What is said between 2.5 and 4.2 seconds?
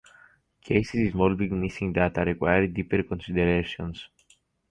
deeper considerations.